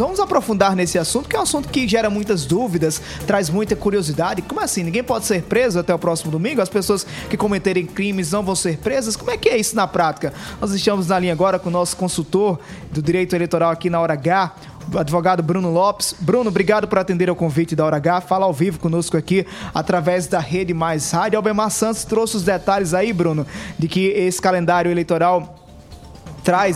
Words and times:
Vamos 0.00 0.20
aprofundar 0.20 0.76
nesse 0.76 0.96
assunto, 0.96 1.28
que 1.28 1.34
é 1.34 1.40
um 1.40 1.42
assunto 1.42 1.68
que 1.70 1.88
gera 1.88 2.08
muitas 2.08 2.46
dúvidas, 2.46 3.02
traz 3.26 3.50
muita 3.50 3.74
curiosidade. 3.74 4.42
Como 4.42 4.60
assim? 4.60 4.84
Ninguém 4.84 5.02
pode 5.02 5.24
ser 5.24 5.42
preso 5.42 5.76
até 5.76 5.92
o 5.92 5.98
próximo 5.98 6.30
domingo? 6.30 6.62
As 6.62 6.68
pessoas 6.68 7.04
que 7.28 7.36
cometerem 7.36 7.84
crimes 7.84 8.30
não 8.30 8.44
vão 8.44 8.54
ser 8.54 8.78
presas? 8.78 9.16
Como 9.16 9.32
é 9.32 9.36
que 9.36 9.48
é 9.48 9.56
isso 9.56 9.74
na 9.74 9.88
prática? 9.88 10.32
Nós 10.60 10.70
estamos 10.70 11.08
na 11.08 11.18
linha 11.18 11.32
agora 11.32 11.58
com 11.58 11.68
o 11.68 11.72
nosso 11.72 11.96
consultor 11.96 12.60
do 12.92 13.02
direito 13.02 13.34
eleitoral 13.34 13.72
aqui 13.72 13.90
na 13.90 14.00
Hora 14.00 14.12
H, 14.12 14.54
o 14.94 14.98
advogado 14.98 15.42
Bruno 15.42 15.68
Lopes. 15.72 16.14
Bruno, 16.20 16.48
obrigado 16.48 16.86
por 16.86 17.00
atender 17.00 17.28
ao 17.28 17.34
convite 17.34 17.74
da 17.74 17.84
Hora 17.84 17.96
H. 17.96 18.20
Fala 18.20 18.46
ao 18.46 18.52
vivo 18.52 18.78
conosco 18.78 19.16
aqui 19.16 19.44
através 19.74 20.28
da 20.28 20.38
Rede 20.38 20.72
Mais 20.72 21.10
Rádio. 21.10 21.36
Albemar 21.36 21.72
Santos 21.72 22.04
trouxe 22.04 22.36
os 22.36 22.44
detalhes 22.44 22.94
aí, 22.94 23.12
Bruno, 23.12 23.44
de 23.76 23.88
que 23.88 24.06
esse 24.10 24.40
calendário 24.40 24.92
eleitoral 24.92 25.56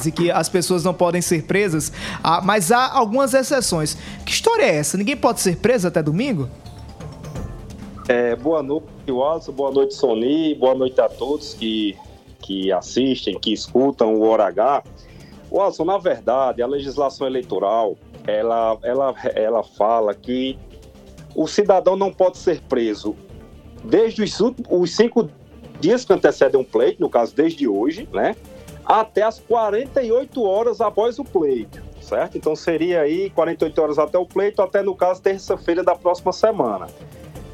e 0.07 0.13
que 0.13 0.31
as 0.31 0.49
pessoas 0.49 0.85
não 0.85 0.93
podem 0.93 1.23
ser 1.23 1.45
presas, 1.45 1.93
ah, 2.23 2.43
mas 2.43 2.71
há 2.71 2.93
algumas 2.93 3.33
exceções. 3.33 3.97
Que 4.27 4.33
história 4.33 4.65
é 4.65 4.77
essa? 4.77 4.99
Ninguém 4.99 5.17
pode 5.17 5.41
ser 5.41 5.57
preso 5.57 5.89
até 5.89 6.03
domingo? 6.03 6.49
É, 8.09 8.37
boa 8.37 8.63
noite, 8.63 8.87
Wallace, 9.09 9.51
boa 9.51 9.71
noite, 9.71 9.95
Sony, 9.95 10.55
boa 10.57 10.75
noite 10.75 11.01
a 11.01 11.09
todos 11.09 11.55
que, 11.55 11.97
que 12.41 12.71
assistem, 12.71 13.39
que 13.39 13.53
escutam 13.53 14.15
o 14.15 14.23
Hora 14.23 14.47
H. 14.49 14.83
Watson, 15.51 15.85
na 15.85 15.99
verdade, 15.99 16.61
a 16.63 16.67
legislação 16.67 17.27
eleitoral, 17.27 17.97
ela, 18.27 18.79
ela, 18.83 19.15
ela 19.35 19.63
fala 19.63 20.15
que 20.15 20.59
o 21.35 21.47
cidadão 21.47 21.97
não 21.97 22.13
pode 22.13 22.39
ser 22.39 22.61
preso 22.63 23.17
desde 23.85 24.23
os, 24.23 24.39
os 24.69 24.95
cinco 24.95 25.31
dias 25.81 26.05
que 26.05 26.13
antecedem 26.13 26.61
um 26.61 26.65
pleito, 26.65 27.01
no 27.01 27.09
caso 27.09 27.35
desde 27.35 27.67
hoje, 27.67 28.09
né? 28.13 28.37
Até 28.85 29.23
as 29.23 29.39
48 29.39 30.43
horas 30.43 30.81
após 30.81 31.19
o 31.19 31.25
pleito, 31.25 31.83
certo? 32.01 32.37
Então 32.37 32.57
seria 32.57 33.03
aí 33.03 33.31
48 33.31 33.83
horas 33.83 33.99
até 33.99 34.19
o 34.19 34.27
pleito, 34.27 34.61
até 34.63 34.83
no 34.83 34.95
caso 34.95 35.23
terça-feira 35.23 35.83
da 35.83 35.95
próxima 35.95 36.33
semana. 36.33 36.89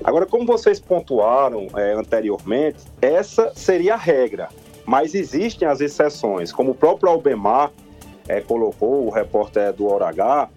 Agora, 0.03 0.27
como 0.27 0.47
vocês 0.47 0.79
pontuaram 0.81 1.67
é, 1.77 1.93
anteriormente, 1.93 2.79
essa 3.03 3.53
seria 3.55 3.95
a 3.95 3.97
regra, 3.97 4.49
mas 4.87 5.15
existem 5.15 5.67
as 5.67 5.81
exceções, 5.81 6.53
como 6.53 6.71
o 6.71 6.75
próprio 6.75 7.11
Albemar 7.11 7.71
é, 8.27 8.41
colocou, 8.41 9.07
o 9.07 9.11
repórter 9.11 9.73
do 9.73 9.91
Hora 9.93 10.09
H, 10.09 10.49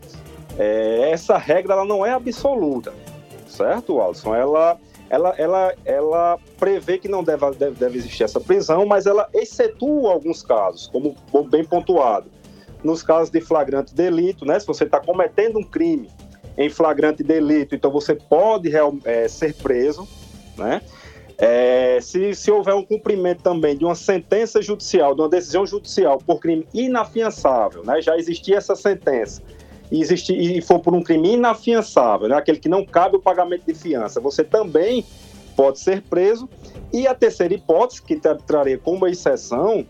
é, 0.58 1.10
essa 1.12 1.38
regra 1.38 1.74
ela 1.74 1.86
não 1.86 2.06
é 2.06 2.12
absoluta, 2.12 2.94
certo, 3.52 4.02
Alisson? 4.02 4.36
Ela 4.36 4.80
ela, 5.12 5.36
ela, 5.38 5.74
ela 5.84 6.40
prevê 6.58 6.98
que 6.98 7.10
não 7.10 7.22
deve, 7.22 7.52
deve, 7.52 7.76
deve 7.76 7.98
existir 7.98 8.24
essa 8.24 8.40
prisão, 8.40 8.86
mas 8.86 9.06
ela 9.06 9.28
excetua 9.34 10.14
alguns 10.14 10.42
casos, 10.42 10.88
como 10.88 11.14
bem 11.50 11.66
pontuado. 11.66 12.32
Nos 12.82 13.04
casos 13.04 13.30
de 13.30 13.42
flagrante 13.42 13.94
delito, 13.94 14.46
né, 14.46 14.58
se 14.58 14.66
você 14.66 14.86
está 14.86 15.02
cometendo 15.02 15.60
um 15.60 15.64
crime 15.64 16.10
em 16.58 16.70
flagrante 16.70 17.24
delito, 17.24 17.76
então 17.76 17.92
você 17.92 18.16
pode 18.16 18.72
é, 19.04 19.28
ser 19.28 19.54
preso, 19.56 20.08
né? 20.58 20.82
É, 21.38 22.00
se, 22.00 22.36
se 22.36 22.52
houver 22.52 22.76
um 22.76 22.84
cumprimento 22.84 23.42
também 23.42 23.76
de 23.76 23.84
uma 23.84 23.96
sentença 23.96 24.62
judicial, 24.62 25.16
de 25.16 25.22
uma 25.22 25.30
decisão 25.30 25.66
judicial 25.66 26.20
por 26.20 26.40
crime 26.40 26.68
inafiançável, 26.72 27.84
né? 27.84 28.00
já 28.00 28.16
existia 28.16 28.58
essa 28.58 28.76
sentença, 28.76 29.42
e, 29.92 30.02
existir, 30.02 30.40
e 30.40 30.62
for 30.62 30.80
por 30.80 30.96
um 30.96 31.04
crime 31.04 31.34
inafiançável, 31.34 32.30
né, 32.30 32.36
aquele 32.36 32.60
que 32.60 32.70
não 32.70 32.86
cabe 32.86 33.18
o 33.18 33.20
pagamento 33.20 33.66
de 33.66 33.74
fiança, 33.74 34.20
você 34.20 34.44
também 34.44 35.06
pode 35.56 35.80
ser 35.80 36.02
preso. 36.04 36.50
E 36.94 37.06
a 37.08 37.14
terceira 37.14 37.54
hipótese, 37.54 38.02
que 38.02 38.16
traria 38.46 38.78
como 38.78 39.06
exceção, 39.06 39.86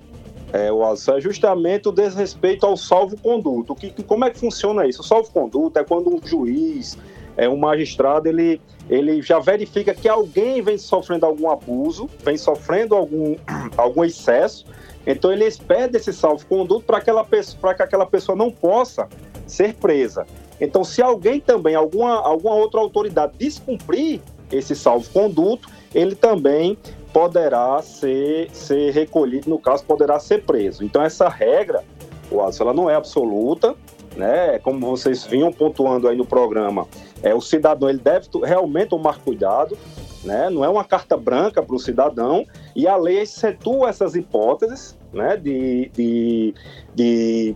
é, 0.51 0.71
o 0.71 0.83
é 0.83 1.21
justamente 1.21 1.87
o 1.87 1.91
desrespeito 1.91 2.65
ao 2.65 2.75
salvo-conduto. 2.75 3.75
Que, 3.75 3.89
que, 3.89 4.03
como 4.03 4.25
é 4.25 4.29
que 4.29 4.39
funciona 4.39 4.85
isso? 4.85 5.01
O 5.01 5.03
salvo-conduto 5.03 5.79
é 5.79 5.83
quando 5.83 6.13
um 6.13 6.19
juiz, 6.23 6.97
é, 7.37 7.47
um 7.47 7.55
magistrado, 7.55 8.27
ele, 8.27 8.59
ele 8.89 9.21
já 9.21 9.39
verifica 9.39 9.93
que 9.93 10.09
alguém 10.09 10.61
vem 10.61 10.77
sofrendo 10.77 11.25
algum 11.25 11.49
abuso, 11.49 12.09
vem 12.23 12.37
sofrendo 12.37 12.95
algum, 12.95 13.35
algum 13.77 14.03
excesso, 14.03 14.65
então 15.07 15.31
ele 15.31 15.45
expede 15.45 15.97
esse 15.97 16.11
salvo-conduto 16.11 16.85
para 16.85 17.01
que 17.01 17.81
aquela 17.81 18.05
pessoa 18.05 18.35
não 18.35 18.51
possa 18.51 19.07
ser 19.51 19.75
presa. 19.75 20.25
Então, 20.59 20.83
se 20.83 21.01
alguém 21.01 21.39
também, 21.39 21.75
alguma, 21.75 22.15
alguma 22.19 22.55
outra 22.55 22.79
autoridade 22.79 23.33
descumprir 23.37 24.21
esse 24.51 24.75
salvo-conduto, 24.75 25.69
ele 25.93 26.15
também 26.15 26.77
poderá 27.11 27.81
ser, 27.81 28.49
ser 28.51 28.91
recolhido, 28.91 29.49
no 29.49 29.59
caso, 29.59 29.83
poderá 29.83 30.19
ser 30.19 30.43
preso. 30.43 30.83
Então, 30.83 31.01
essa 31.01 31.27
regra, 31.27 31.83
Watson, 32.31 32.63
ela 32.63 32.73
não 32.73 32.89
é 32.89 32.95
absoluta, 32.95 33.75
né? 34.15 34.59
Como 34.59 34.79
vocês 34.85 35.25
vinham 35.25 35.51
pontuando 35.51 36.07
aí 36.07 36.15
no 36.15 36.25
programa, 36.25 36.87
é, 37.23 37.33
o 37.33 37.41
cidadão 37.41 37.89
ele 37.89 37.99
deve 37.99 38.27
realmente 38.43 38.89
tomar 38.89 39.19
cuidado, 39.19 39.77
né? 40.23 40.49
Não 40.49 40.63
é 40.63 40.69
uma 40.69 40.83
carta 40.83 41.17
branca 41.17 41.61
para 41.61 41.75
o 41.75 41.79
cidadão, 41.79 42.45
e 42.75 42.87
a 42.87 42.95
lei 42.95 43.19
excetua 43.19 43.89
essas 43.89 44.15
hipóteses, 44.15 44.97
né? 45.13 45.37
De, 45.37 45.89
de, 45.93 46.53
de 46.93 47.55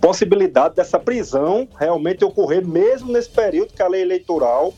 possibilidade 0.00 0.74
dessa 0.74 0.98
prisão 0.98 1.68
realmente 1.78 2.24
ocorrer 2.24 2.66
mesmo 2.66 3.12
nesse 3.12 3.30
período 3.30 3.72
que 3.72 3.82
a 3.82 3.88
lei 3.88 4.02
eleitoral 4.02 4.72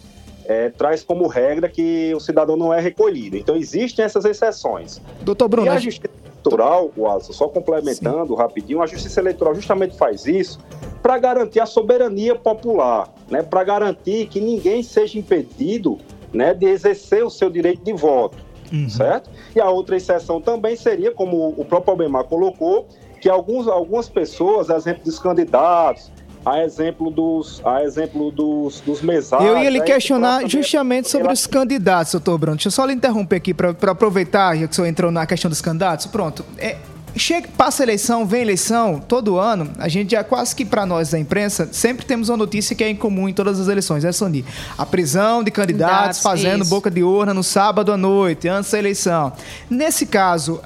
é, 0.45 0.69
traz 0.71 1.03
como 1.03 1.27
regra 1.27 1.69
que 1.69 2.13
o 2.15 2.21
cidadão 2.21 2.57
não 2.57 2.73
é 2.73 2.81
recolhido. 2.81 3.37
Então 3.37 3.57
existem 3.57 4.05
essas 4.05 4.25
exceções. 4.25 5.01
Doutor 5.23 5.49
Bruno, 5.49 5.67
e 5.67 5.69
a 5.69 5.79
justiça 5.79 6.13
eleitoral, 6.33 6.91
Alisson, 7.07 7.33
só 7.33 7.49
complementando 7.49 8.35
Sim. 8.35 8.37
rapidinho, 8.37 8.83
a 8.83 8.87
justiça 8.87 9.21
eleitoral 9.21 9.55
justamente 9.55 9.97
faz 9.97 10.27
isso 10.27 10.59
para 11.03 11.19
garantir 11.19 11.61
a 11.61 11.67
soberania 11.67 12.35
popular, 12.35 13.13
né, 13.31 13.43
para 13.43 13.63
garantir 13.65 14.27
que 14.27 14.41
ninguém 14.41 14.83
seja 14.83 15.19
impedido 15.19 15.99
né, 16.33 16.53
de 16.55 16.67
exercer 16.67 17.25
o 17.25 17.31
seu 17.31 17.51
direito 17.51 17.83
de 17.83 17.93
voto. 17.93 18.37
Uhum. 18.73 18.89
Certo? 18.89 19.29
E 19.55 19.61
a 19.61 19.69
outra 19.69 19.97
exceção 19.97 20.41
também 20.41 20.77
seria, 20.77 21.11
como 21.11 21.49
o 21.57 21.65
próprio 21.65 21.91
Albemar 21.91 22.25
colocou, 22.25 22.87
que 23.21 23.29
alguns, 23.29 23.69
algumas 23.69 24.09
pessoas, 24.09 24.71
a 24.71 24.77
exemplo 24.77 25.05
dos 25.05 25.19
candidatos, 25.19 26.11
a 26.45 26.65
exemplo 26.65 27.11
dos, 27.11 27.61
a 27.65 27.83
exemplo 27.83 28.31
dos, 28.31 28.81
dos 28.81 29.03
mesários... 29.03 29.47
Eu 29.47 29.59
ia 29.59 29.69
lhe 29.69 29.81
questionar 29.83 30.49
justamente 30.49 31.11
sobre 31.11 31.31
os 31.31 31.47
candidatos, 31.47 32.13
doutor 32.13 32.39
Bruno. 32.39 32.57
Deixa 32.57 32.69
eu 32.69 32.73
só 32.73 32.85
lhe 32.87 32.95
interromper 32.95 33.37
aqui 33.37 33.53
para 33.53 33.71
aproveitar, 33.91 34.57
já 34.57 34.67
que 34.67 34.73
o 34.73 34.75
senhor 34.75 34.87
entrou 34.87 35.11
na 35.11 35.27
questão 35.27 35.51
dos 35.51 35.61
candidatos. 35.61 36.07
Pronto. 36.07 36.43
É, 36.57 36.77
chega, 37.15 37.47
passa 37.59 37.83
a 37.83 37.85
eleição, 37.85 38.25
vem 38.25 38.41
eleição, 38.41 38.99
todo 39.07 39.39
ano, 39.39 39.71
a 39.79 39.87
gente 39.87 40.13
já 40.13 40.25
quase 40.25 40.57
que 40.57 40.65
para 40.65 40.87
nós 40.87 41.11
da 41.11 41.19
imprensa, 41.19 41.69
sempre 41.73 42.07
temos 42.07 42.31
uma 42.31 42.39
notícia 42.39 42.75
que 42.75 42.83
é 42.83 42.89
incomum 42.89 43.29
em 43.29 43.35
todas 43.35 43.61
as 43.61 43.69
eleições, 43.69 44.03
é 44.03 44.11
Sony. 44.11 44.43
A 44.79 44.87
prisão 44.87 45.45
de 45.45 45.51
candidatos, 45.51 45.95
candidatos 45.95 46.23
fazendo 46.23 46.63
isso. 46.63 46.71
boca 46.71 46.91
de 46.91 47.03
urna 47.03 47.35
no 47.35 47.45
sábado 47.45 47.93
à 47.93 47.99
noite, 47.99 48.49
antes 48.49 48.71
da 48.71 48.79
eleição. 48.79 49.31
Nesse 49.69 50.07
caso, 50.07 50.59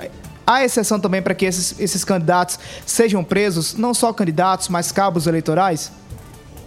Há 0.47 0.65
exceção 0.65 1.01
também 1.01 1.23
para 1.23 1.35
que 1.35 1.47
esses, 1.47 1.79
esses 1.81 2.05
candidatos 2.05 2.59
sejam 2.85 3.25
presos, 3.25 3.75
não 3.75 3.95
só 3.95 4.13
candidatos, 4.13 4.69
mas 4.69 4.93
cabos 4.93 5.27
eleitorais? 5.27 5.91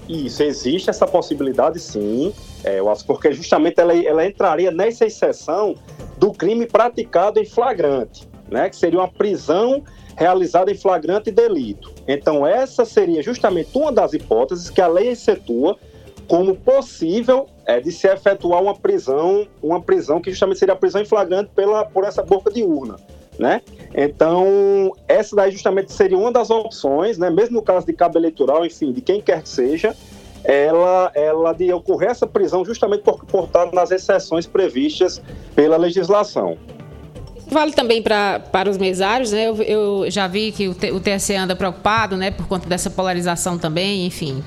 Isso, 0.09 0.41
existe 0.41 0.89
essa 0.89 1.05
possibilidade 1.05 1.79
sim, 1.79 2.33
é, 2.63 2.79
porque 3.05 3.33
justamente 3.33 3.79
ela, 3.79 3.95
ela 3.95 4.25
entraria 4.25 4.71
nessa 4.71 5.05
exceção 5.05 5.75
do 6.17 6.31
crime 6.31 6.65
praticado 6.65 7.39
em 7.39 7.45
flagrante, 7.45 8.27
né, 8.49 8.69
que 8.69 8.75
seria 8.75 8.99
uma 8.99 9.07
prisão 9.07 9.83
realizada 10.15 10.71
em 10.71 10.75
flagrante 10.75 11.29
delito. 11.29 11.93
Então, 12.07 12.47
essa 12.47 12.83
seria 12.85 13.21
justamente 13.21 13.69
uma 13.77 13.91
das 13.91 14.13
hipóteses 14.13 14.69
que 14.69 14.81
a 14.81 14.87
lei 14.87 15.09
excetua 15.09 15.77
como 16.27 16.55
possível 16.55 17.47
é, 17.65 17.79
de 17.79 17.91
se 17.91 18.07
efetuar 18.07 18.61
uma 18.61 18.73
prisão, 18.73 19.47
uma 19.61 19.81
prisão 19.81 20.19
que 20.19 20.31
justamente 20.31 20.59
seria 20.59 20.73
a 20.73 20.77
prisão 20.77 21.01
em 21.01 21.05
flagrante 21.05 21.51
pela, 21.53 21.85
por 21.85 22.05
essa 22.05 22.23
boca 22.23 22.51
de 22.51 22.63
urna 22.63 22.95
né? 23.39 23.61
Então, 23.95 24.91
essa 25.07 25.35
daí 25.35 25.51
justamente 25.51 25.91
seria 25.91 26.17
uma 26.17 26.31
das 26.31 26.49
opções, 26.49 27.17
né? 27.17 27.29
Mesmo 27.29 27.57
no 27.57 27.61
caso 27.61 27.85
de 27.85 27.93
cabo 27.93 28.17
eleitoral, 28.17 28.65
enfim, 28.65 28.91
de 28.91 29.01
quem 29.01 29.21
quer 29.21 29.41
que 29.41 29.49
seja, 29.49 29.95
ela, 30.43 31.11
ela 31.13 31.53
de 31.53 31.71
ocorrer 31.73 32.09
essa 32.09 32.27
prisão 32.27 32.63
justamente 32.63 33.01
por, 33.01 33.23
por 33.25 33.45
estar 33.45 33.71
nas 33.71 33.91
exceções 33.91 34.45
previstas 34.45 35.21
pela 35.55 35.77
legislação. 35.77 36.57
Vale 37.49 37.71
também 37.71 38.01
pra, 38.01 38.39
para 38.39 38.69
os 38.69 38.77
mesários, 38.77 39.31
né? 39.31 39.47
Eu, 39.47 39.63
eu 39.63 40.11
já 40.11 40.27
vi 40.27 40.51
que 40.51 40.67
o, 40.67 40.71
o 40.71 40.99
TSE 40.99 41.33
anda 41.35 41.55
preocupado, 41.55 42.17
né? 42.17 42.29
Por 42.29 42.47
conta 42.47 42.67
dessa 42.67 42.89
polarização 42.89 43.57
também, 43.57 44.05
enfim. 44.05 44.43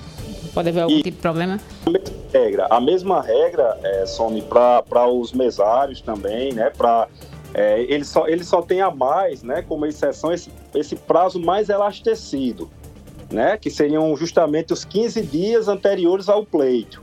Pode 0.52 0.69
haver 0.69 0.82
algum 0.82 0.96
e 0.96 1.02
tipo 1.02 1.16
de 1.16 1.22
problema? 1.22 1.58
A 1.87 1.90
mesma 1.90 2.10
regra, 2.32 2.66
a 2.69 2.81
mesma 2.81 3.22
regra 3.22 3.78
é, 3.82 4.06
some 4.06 4.42
para 4.42 5.06
os 5.06 5.32
mesários 5.32 6.00
também, 6.02 6.52
né? 6.52 6.70
Para 6.76 7.08
é, 7.52 7.82
ele, 7.82 8.05
só, 8.05 8.29
ele 8.29 8.44
só 8.44 8.62
tem 8.62 8.81
a 8.81 8.91
mais, 8.91 9.43
né, 9.43 9.62
como 9.62 9.87
exceção, 9.87 10.32
esse, 10.32 10.50
esse 10.75 10.94
prazo 10.94 11.41
mais 11.41 11.69
elastecido, 11.69 12.70
né, 13.31 13.56
que 13.56 13.70
seriam 13.70 14.14
justamente 14.17 14.73
os 14.73 14.85
15 14.85 15.23
dias 15.23 15.69
anteriores 15.69 16.29
ao 16.29 16.44
pleito. 16.44 17.02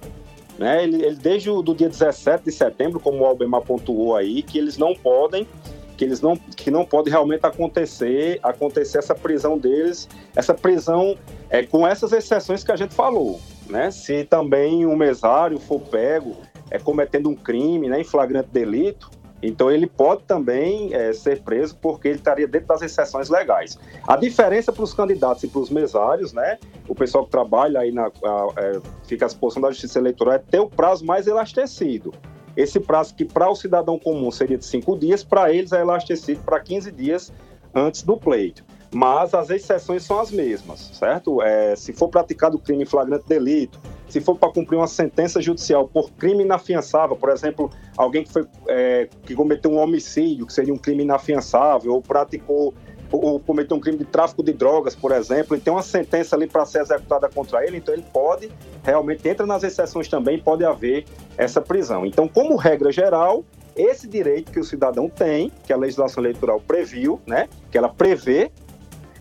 Né, 0.57 0.83
ele, 0.83 1.05
ele 1.05 1.15
desde 1.15 1.51
o 1.51 1.61
do 1.61 1.75
dia 1.75 1.87
17 1.89 2.45
de 2.45 2.51
setembro, 2.51 2.99
como 2.99 3.19
o 3.19 3.25
Albemar 3.25 3.61
pontuou 3.61 4.15
aí, 4.15 4.41
que 4.41 4.57
eles 4.57 4.77
não 4.77 4.95
podem 4.95 5.47
que 5.95 6.05
eles 6.05 6.21
não 6.21 6.37
que 6.37 6.69
não 6.69 6.85
pode 6.85 7.09
realmente 7.09 7.43
acontecer 7.43 8.39
acontecer 8.43 8.99
essa 8.99 9.15
prisão 9.15 9.57
deles, 9.57 10.07
essa 10.35 10.53
prisão 10.53 11.17
é 11.49 11.63
com 11.63 11.87
essas 11.87 12.11
exceções 12.13 12.63
que 12.63 12.71
a 12.71 12.75
gente 12.75 12.93
falou, 12.93 13.41
né? 13.67 13.89
Se 13.89 14.23
também 14.23 14.85
um 14.85 14.95
mesário 14.95 15.59
for 15.59 15.81
pego 15.81 16.37
é, 16.69 16.77
cometendo 16.77 17.29
um 17.29 17.35
crime, 17.35 17.87
né, 17.87 18.01
em 18.01 18.03
flagrante 18.03 18.49
delito, 18.51 19.09
então 19.41 19.69
ele 19.69 19.85
pode 19.85 20.23
também 20.23 20.93
é, 20.93 21.13
ser 21.13 21.41
preso 21.41 21.75
porque 21.75 22.07
ele 22.07 22.17
estaria 22.17 22.47
dentro 22.47 22.67
das 22.67 22.81
exceções 22.81 23.29
legais. 23.29 23.77
A 24.07 24.15
diferença 24.15 24.71
para 24.73 24.83
os 24.83 24.93
candidatos 24.93 25.43
e 25.43 25.47
para 25.47 25.61
os 25.61 25.69
mesários, 25.69 26.33
né? 26.33 26.57
O 26.87 26.95
pessoal 26.95 27.25
que 27.25 27.31
trabalha 27.31 27.81
aí 27.81 27.91
na 27.91 28.07
a, 28.07 28.47
é, 28.57 28.81
fica 29.05 29.25
à 29.25 29.27
disposição 29.27 29.61
da 29.61 29.69
Justiça 29.69 29.99
Eleitoral 29.99 30.35
é 30.35 30.39
ter 30.39 30.59
o 30.59 30.67
prazo 30.67 31.05
mais 31.05 31.27
elastecido. 31.27 32.13
Esse 32.55 32.79
prazo 32.79 33.13
que 33.13 33.23
para 33.23 33.47
o 33.49 33.55
cidadão 33.55 33.99
comum 33.99 34.31
seria 34.31 34.57
de 34.57 34.65
cinco 34.65 34.97
dias, 34.97 35.23
para 35.23 35.53
eles 35.53 35.71
é 35.71 35.81
elastecido 35.81 36.41
para 36.43 36.59
15 36.59 36.91
dias 36.91 37.31
antes 37.73 38.01
do 38.01 38.17
pleito. 38.17 38.65
Mas 38.91 39.35
as 39.35 39.51
exceções 39.51 40.03
são 40.03 40.19
as 40.19 40.31
mesmas, 40.31 40.79
certo? 40.93 41.41
É, 41.41 41.75
se 41.75 41.93
for 41.93 42.07
praticado 42.07 42.57
crime 42.57 42.85
flagrante 42.85 43.27
delito, 43.27 43.79
se 44.09 44.21
for 44.21 44.37
para 44.37 44.49
cumprir 44.51 44.77
uma 44.77 44.87
sentença 44.87 45.41
judicial 45.41 45.87
por 45.87 46.11
crime 46.11 46.43
inafiançável, 46.43 47.15
por 47.15 47.29
exemplo, 47.29 47.69
alguém 47.95 48.23
que, 48.23 48.31
foi, 48.31 48.45
é, 48.67 49.09
que 49.23 49.35
cometeu 49.35 49.71
um 49.71 49.77
homicídio, 49.77 50.45
que 50.45 50.53
seria 50.53 50.73
um 50.73 50.77
crime 50.77 51.03
inafiançável, 51.03 51.93
ou 51.93 52.01
praticou 52.01 52.73
ou 53.11 53.39
cometeu 53.39 53.77
um 53.77 53.79
crime 53.79 53.97
de 53.97 54.05
tráfico 54.05 54.43
de 54.43 54.51
drogas, 54.51 54.95
por 54.95 55.11
exemplo, 55.11 55.55
e 55.55 55.59
tem 55.59 55.71
uma 55.71 55.81
sentença 55.81 56.35
ali 56.35 56.47
para 56.47 56.65
ser 56.65 56.81
executada 56.81 57.29
contra 57.29 57.65
ele, 57.65 57.77
então 57.77 57.93
ele 57.93 58.03
pode, 58.11 58.51
realmente 58.83 59.27
entra 59.27 59.45
nas 59.45 59.63
exceções 59.63 60.07
também, 60.07 60.39
pode 60.39 60.65
haver 60.65 61.05
essa 61.37 61.61
prisão. 61.61 62.05
Então, 62.05 62.27
como 62.27 62.55
regra 62.55 62.91
geral, 62.91 63.45
esse 63.75 64.07
direito 64.07 64.51
que 64.51 64.59
o 64.59 64.63
cidadão 64.63 65.07
tem, 65.07 65.51
que 65.65 65.71
a 65.71 65.77
legislação 65.77 66.21
eleitoral 66.21 66.59
previu, 66.59 67.21
né, 67.25 67.47
que 67.71 67.77
ela 67.77 67.89
prevê, 67.89 68.51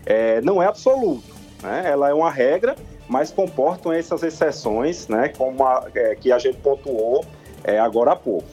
é, 0.05 0.41
não 0.41 0.61
é 0.61 0.65
absoluto. 0.65 1.35
Né? 1.61 1.83
Ela 1.85 2.09
é 2.09 2.13
uma 2.13 2.31
regra 2.31 2.75
mas 3.07 3.31
comportam 3.31 3.91
essas 3.91 4.23
exceções, 4.23 5.07
né, 5.07 5.29
como 5.37 5.63
a, 5.63 5.87
é, 5.95 6.15
que 6.15 6.31
a 6.31 6.39
gente 6.39 6.57
pontuou 6.57 7.25
é, 7.63 7.79
agora 7.79 8.11
há 8.11 8.15
pouco. 8.15 8.47